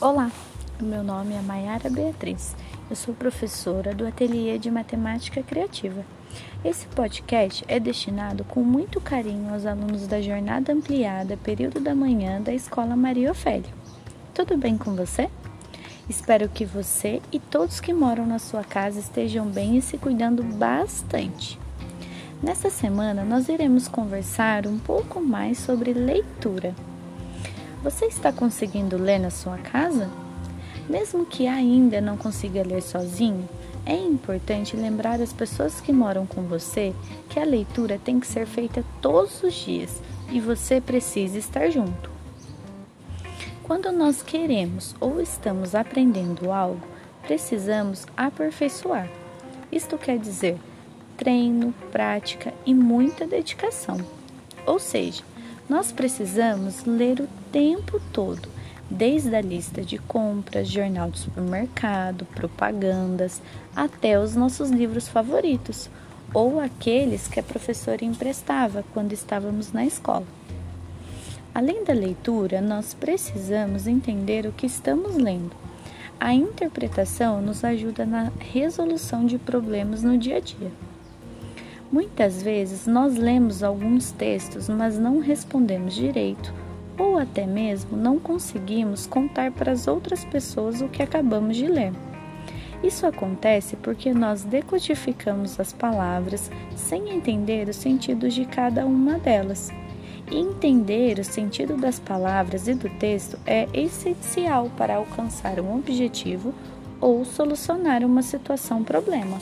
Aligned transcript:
Olá, 0.00 0.32
meu 0.80 1.04
nome 1.04 1.34
é 1.34 1.42
Mayara 1.42 1.90
Beatriz. 1.90 2.56
Eu 2.88 2.96
sou 2.96 3.12
professora 3.12 3.94
do 3.94 4.06
Ateliê 4.06 4.56
de 4.56 4.70
Matemática 4.70 5.42
Criativa. 5.42 6.02
Esse 6.64 6.86
podcast 6.86 7.62
é 7.68 7.78
destinado 7.78 8.42
com 8.42 8.62
muito 8.62 8.98
carinho 8.98 9.52
aos 9.52 9.66
alunos 9.66 10.06
da 10.06 10.18
Jornada 10.22 10.72
Ampliada 10.72 11.36
Período 11.36 11.80
da 11.80 11.94
Manhã 11.94 12.40
da 12.40 12.50
Escola 12.50 12.96
Maria 12.96 13.30
Ofélia. 13.30 13.68
Tudo 14.32 14.56
bem 14.56 14.78
com 14.78 14.96
você? 14.96 15.28
Espero 16.08 16.48
que 16.48 16.64
você 16.64 17.20
e 17.30 17.38
todos 17.38 17.78
que 17.78 17.92
moram 17.92 18.26
na 18.26 18.38
sua 18.38 18.64
casa 18.64 18.98
estejam 18.98 19.48
bem 19.48 19.76
e 19.76 19.82
se 19.82 19.98
cuidando 19.98 20.42
bastante. 20.42 21.60
Nesta 22.42 22.70
semana, 22.70 23.22
nós 23.22 23.50
iremos 23.50 23.86
conversar 23.86 24.66
um 24.66 24.78
pouco 24.78 25.20
mais 25.20 25.58
sobre 25.58 25.92
leitura. 25.92 26.74
Você 27.82 28.04
está 28.04 28.30
conseguindo 28.30 28.98
ler 28.98 29.18
na 29.18 29.30
sua 29.30 29.56
casa? 29.56 30.10
Mesmo 30.86 31.24
que 31.24 31.46
ainda 31.46 31.98
não 31.98 32.14
consiga 32.14 32.62
ler 32.62 32.82
sozinho, 32.82 33.48
é 33.86 33.96
importante 33.96 34.76
lembrar 34.76 35.18
as 35.18 35.32
pessoas 35.32 35.80
que 35.80 35.90
moram 35.90 36.26
com 36.26 36.42
você 36.42 36.92
que 37.30 37.40
a 37.40 37.44
leitura 37.44 37.98
tem 37.98 38.20
que 38.20 38.26
ser 38.26 38.46
feita 38.46 38.84
todos 39.00 39.42
os 39.42 39.54
dias 39.54 40.02
e 40.30 40.38
você 40.38 40.78
precisa 40.78 41.38
estar 41.38 41.70
junto. 41.70 42.10
Quando 43.62 43.90
nós 43.90 44.22
queremos 44.22 44.94
ou 45.00 45.18
estamos 45.18 45.74
aprendendo 45.74 46.52
algo, 46.52 46.86
precisamos 47.22 48.04
aperfeiçoar. 48.14 49.08
Isto 49.72 49.96
quer 49.96 50.18
dizer 50.18 50.58
treino, 51.16 51.72
prática 51.90 52.52
e 52.66 52.74
muita 52.74 53.26
dedicação. 53.26 53.96
Ou 54.66 54.78
seja, 54.78 55.22
nós 55.66 55.92
precisamos 55.92 56.84
ler 56.84 57.20
o 57.20 57.39
tempo 57.52 58.00
todo, 58.12 58.48
desde 58.88 59.34
a 59.34 59.40
lista 59.40 59.82
de 59.82 59.98
compras, 59.98 60.68
jornal 60.68 61.10
de 61.10 61.18
supermercado, 61.18 62.24
propagandas, 62.34 63.40
até 63.74 64.18
os 64.18 64.34
nossos 64.34 64.70
livros 64.70 65.08
favoritos, 65.08 65.88
ou 66.32 66.60
aqueles 66.60 67.28
que 67.28 67.40
a 67.40 67.42
professora 67.42 68.04
emprestava 68.04 68.84
quando 68.92 69.12
estávamos 69.12 69.72
na 69.72 69.84
escola. 69.84 70.26
Além 71.54 71.82
da 71.84 71.92
leitura, 71.92 72.60
nós 72.60 72.94
precisamos 72.94 73.86
entender 73.86 74.46
o 74.46 74.52
que 74.52 74.66
estamos 74.66 75.16
lendo. 75.16 75.50
A 76.18 76.32
interpretação 76.32 77.40
nos 77.40 77.64
ajuda 77.64 78.06
na 78.06 78.30
resolução 78.38 79.26
de 79.26 79.38
problemas 79.38 80.02
no 80.02 80.16
dia 80.16 80.36
a 80.36 80.40
dia. 80.40 80.70
Muitas 81.90 82.40
vezes 82.40 82.86
nós 82.86 83.16
lemos 83.16 83.64
alguns 83.64 84.12
textos, 84.12 84.68
mas 84.68 84.96
não 84.96 85.18
respondemos 85.18 85.94
direito, 85.94 86.54
ou 87.00 87.16
até 87.16 87.46
mesmo 87.46 87.96
não 87.96 88.18
conseguimos 88.18 89.06
contar 89.06 89.50
para 89.52 89.72
as 89.72 89.88
outras 89.88 90.22
pessoas 90.22 90.82
o 90.82 90.88
que 90.88 91.02
acabamos 91.02 91.56
de 91.56 91.66
ler. 91.66 91.92
Isso 92.84 93.06
acontece 93.06 93.74
porque 93.76 94.12
nós 94.12 94.44
decodificamos 94.44 95.58
as 95.58 95.72
palavras 95.72 96.50
sem 96.76 97.10
entender 97.10 97.68
o 97.68 97.74
sentido 97.74 98.28
de 98.28 98.44
cada 98.44 98.84
uma 98.84 99.18
delas. 99.18 99.70
E 100.30 100.36
entender 100.36 101.18
o 101.18 101.24
sentido 101.24 101.76
das 101.76 101.98
palavras 101.98 102.68
e 102.68 102.74
do 102.74 102.88
texto 102.90 103.38
é 103.46 103.66
essencial 103.72 104.70
para 104.76 104.96
alcançar 104.96 105.58
um 105.58 105.74
objetivo 105.74 106.54
ou 107.00 107.24
solucionar 107.24 108.04
uma 108.04 108.22
situação 108.22 108.84
problema. 108.84 109.38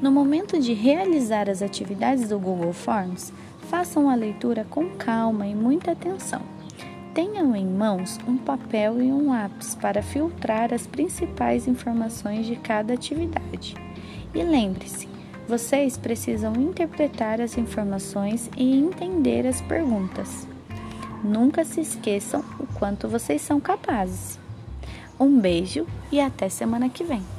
No 0.00 0.12
momento 0.12 0.60
de 0.60 0.74
realizar 0.74 1.48
as 1.48 1.62
atividades 1.62 2.28
do 2.28 2.38
Google 2.38 2.74
Forms, 2.74 3.32
façam 3.74 4.08
a 4.08 4.14
leitura 4.14 4.64
com 4.70 4.88
calma 4.90 5.48
e 5.48 5.52
muita 5.52 5.90
atenção. 5.90 6.40
Tenham 7.12 7.56
em 7.56 7.66
mãos 7.66 8.20
um 8.24 8.36
papel 8.36 9.02
e 9.02 9.10
um 9.10 9.30
lápis 9.30 9.74
para 9.74 10.00
filtrar 10.00 10.72
as 10.72 10.86
principais 10.86 11.66
informações 11.66 12.46
de 12.46 12.54
cada 12.54 12.94
atividade. 12.94 13.74
E 14.32 14.44
lembre-se, 14.44 15.08
vocês 15.48 15.98
precisam 15.98 16.54
interpretar 16.54 17.40
as 17.40 17.58
informações 17.58 18.48
e 18.56 18.76
entender 18.76 19.44
as 19.44 19.60
perguntas. 19.62 20.46
Nunca 21.24 21.64
se 21.64 21.80
esqueçam 21.80 22.44
o 22.60 22.68
quanto 22.78 23.08
vocês 23.08 23.42
são 23.42 23.58
capazes. 23.58 24.38
Um 25.18 25.40
beijo 25.40 25.84
e 26.12 26.20
até 26.20 26.48
semana 26.48 26.88
que 26.88 27.02
vem. 27.02 27.33